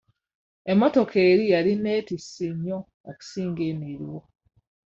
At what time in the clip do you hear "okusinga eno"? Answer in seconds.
3.09-3.85